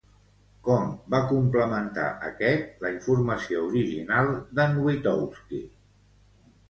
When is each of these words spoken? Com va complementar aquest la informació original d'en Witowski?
Com 0.67 0.87
va 1.13 1.19
complementar 1.31 2.07
aquest 2.29 2.81
la 2.85 2.91
informació 2.95 3.63
original 3.67 4.33
d'en 4.61 4.79
Witowski? 4.87 5.61